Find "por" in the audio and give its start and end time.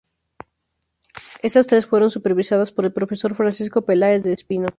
2.71-2.85